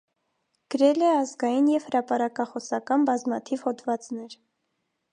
Գրել 0.75 1.03
է 1.09 1.09
ազգային 1.17 1.69
և 1.73 1.87
հրապարակախոսական 1.91 3.07
բազմաթիվ 3.13 3.67
հոդվածներ։ 3.71 4.39